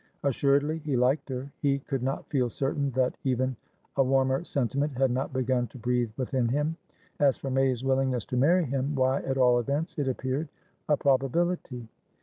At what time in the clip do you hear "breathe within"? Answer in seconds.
5.77-6.47